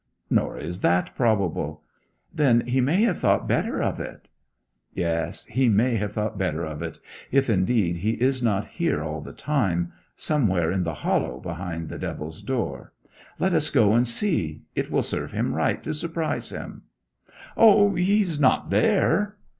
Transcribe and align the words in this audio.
'Nor 0.31 0.57
is 0.57 0.79
that 0.79 1.13
probable.' 1.15 1.83
'Then 2.33 2.61
he 2.61 2.81
may 2.81 3.03
have 3.03 3.19
thought 3.19 3.47
better 3.47 3.83
of 3.83 3.99
it.' 3.99 4.27
'Yes, 4.95 5.45
he 5.45 5.69
may 5.69 5.97
have 5.97 6.13
thought 6.13 6.39
better 6.39 6.65
of 6.65 6.81
it; 6.81 6.97
if, 7.31 7.51
indeed, 7.51 7.97
he 7.97 8.13
is 8.13 8.41
not 8.41 8.65
here 8.65 9.03
all 9.03 9.21
the 9.21 9.31
time 9.31 9.93
somewhere 10.15 10.71
in 10.71 10.81
the 10.81 10.95
hollow 11.05 11.39
behind 11.39 11.87
the 11.89 11.99
Devil's 11.99 12.41
Door. 12.41 12.93
Let 13.37 13.53
us 13.53 13.69
go 13.69 13.93
and 13.93 14.07
see; 14.07 14.63
it 14.73 14.89
will 14.89 15.03
serve 15.03 15.33
him 15.33 15.53
right 15.53 15.83
to 15.83 15.93
surprise 15.93 16.49
him.' 16.49 16.81
'O, 17.55 17.93
he's 17.93 18.39
not 18.39 18.71
there.' 18.71 19.35